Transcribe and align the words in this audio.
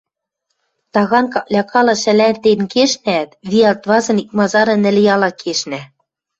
Таган 0.93 1.25
каклякала 1.33 1.95
шӓлӓтен 2.01 2.61
кешнӓӓт, 2.73 3.29
виӓлт 3.49 3.81
вазын, 3.89 4.17
икмазары 4.23 4.75
нӹлъяла 4.83 5.29
кешнӓ. 5.41 5.81